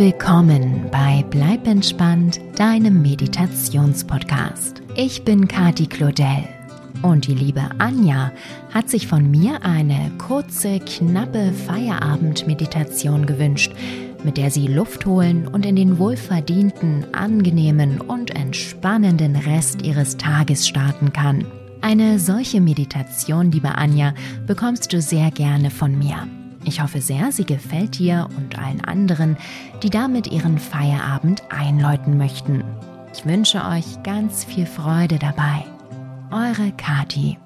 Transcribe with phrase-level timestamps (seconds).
[0.00, 4.80] willkommen bei Bleib entspannt, deinem Meditationspodcast.
[4.94, 6.48] Ich bin Kati Claudel
[7.02, 8.32] und die liebe Anja
[8.70, 13.74] hat sich von mir eine kurze, knappe Feierabendmeditation gewünscht,
[14.24, 20.66] mit der sie Luft holen und in den wohlverdienten, angenehmen und entspannenden Rest ihres Tages
[20.66, 21.44] starten kann.
[21.82, 24.14] Eine solche Meditation, liebe Anja,
[24.46, 26.26] bekommst du sehr gerne von mir.
[26.64, 29.36] Ich hoffe sehr, sie gefällt dir und allen anderen,
[29.82, 32.64] die damit ihren Feierabend einläuten möchten.
[33.14, 35.64] Ich wünsche euch ganz viel Freude dabei.
[36.30, 37.38] Eure Kati.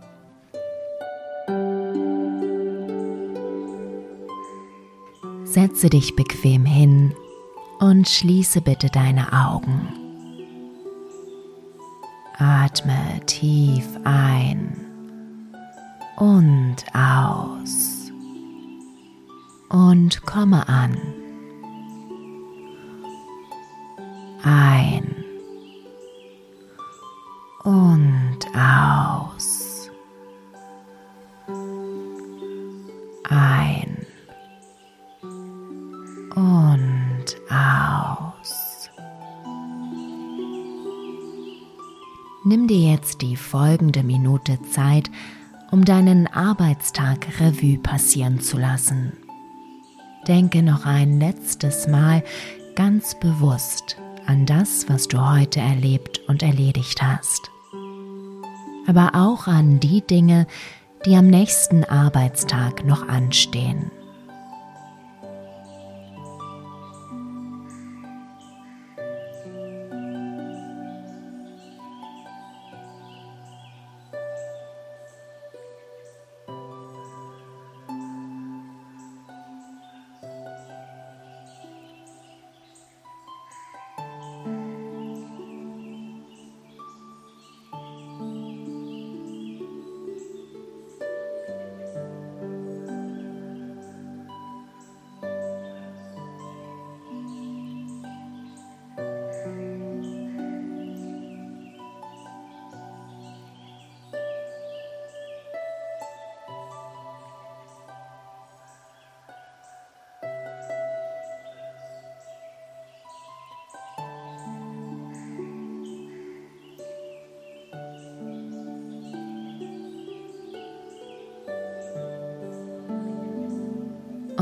[5.45, 7.15] Setze dich bequem hin
[7.79, 9.89] und schließe bitte deine Augen.
[12.37, 14.77] Atme tief ein
[16.17, 18.03] und aus
[19.75, 20.97] und komme an.
[24.44, 25.16] Ein
[27.64, 29.91] und aus.
[33.28, 34.06] Ein
[36.36, 38.91] und aus.
[42.44, 45.11] Nimm dir jetzt die folgende Minute Zeit,
[45.72, 49.23] um deinen Arbeitstag Revue passieren zu lassen.
[50.28, 52.22] Denke noch ein letztes Mal
[52.75, 57.50] ganz bewusst an das, was du heute erlebt und erledigt hast.
[58.86, 60.47] Aber auch an die Dinge,
[61.05, 63.91] die am nächsten Arbeitstag noch anstehen.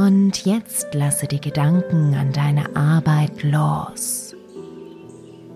[0.05, 4.35] Und jetzt lasse die Gedanken an deine Arbeit los.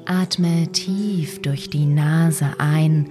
[0.05, 3.11] Atme tief durch die Nase ein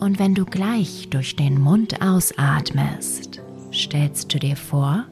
[0.00, 5.04] und wenn du gleich durch den Mund ausatmest, stellst du dir vor,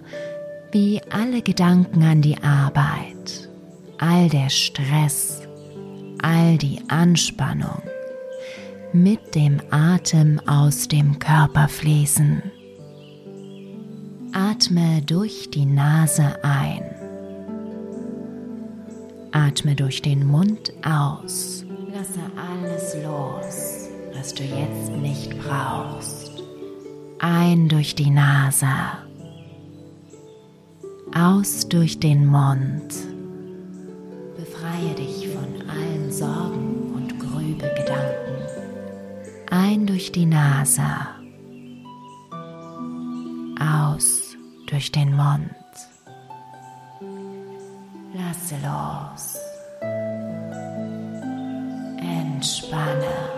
[0.72, 3.50] wie alle Gedanken an die Arbeit,
[3.98, 5.42] all der Stress,
[6.22, 7.82] all die Anspannung
[8.94, 12.42] mit dem Atem aus dem Körper fließen.
[14.32, 16.82] Atme durch die Nase ein.
[19.32, 21.64] Atme durch den Mund aus.
[21.94, 26.42] Lasse alles los, was du jetzt nicht brauchst.
[27.20, 28.66] Ein durch die Nase.
[31.14, 32.94] Aus durch den Mund.
[34.36, 38.36] Befreie dich von allen Sorgen und Grübelgedanken.
[39.50, 41.17] Ein durch die Nase
[43.98, 44.36] aus
[44.66, 45.50] durch den Mund.
[48.14, 49.38] Lasse los.
[52.00, 53.37] Entspanne.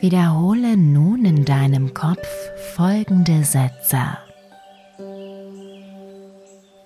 [0.00, 2.26] Wiederhole nun in deinem Kopf
[2.74, 4.00] folgende Sätze.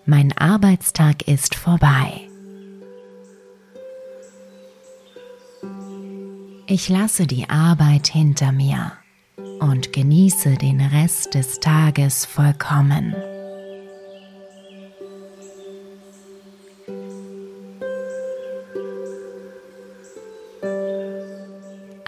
[0.04, 2.28] Mein Arbeitstag ist vorbei.
[6.66, 8.92] Ich lasse die Arbeit hinter mir
[9.60, 13.14] und genieße den Rest des Tages vollkommen.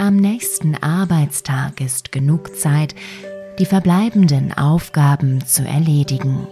[0.06, 2.94] am nächsten Arbeitstag ist genug Zeit,
[3.58, 6.46] die verbleibenden Aufgaben zu erledigen.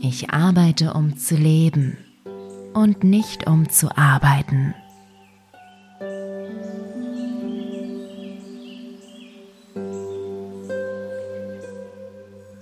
[0.00, 1.98] Ich arbeite, um zu leben
[2.72, 4.72] und nicht um zu arbeiten.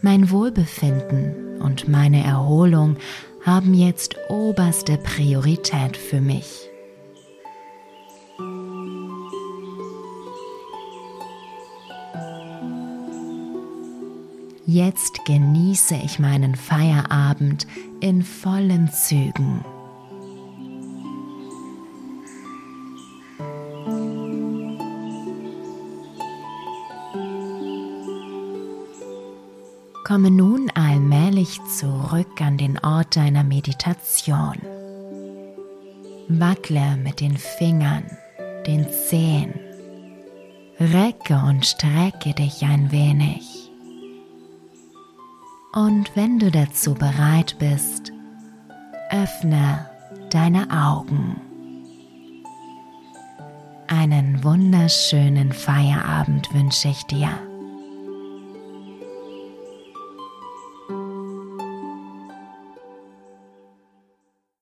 [0.00, 2.96] Mein Wohlbefinden und meine Erholung
[3.44, 6.70] haben jetzt oberste Priorität für mich.
[14.66, 17.66] Jetzt genieße ich meinen Feierabend
[18.00, 19.64] in vollen Zügen.
[30.10, 34.56] Komme nun allmählich zurück an den Ort deiner Meditation.
[36.26, 38.02] Wackle mit den Fingern,
[38.66, 39.54] den Zehen.
[40.80, 43.70] Recke und strecke dich ein wenig.
[45.74, 48.10] Und wenn du dazu bereit bist,
[49.10, 49.86] öffne
[50.30, 51.40] deine Augen.
[53.86, 57.30] Einen wunderschönen Feierabend wünsche ich dir.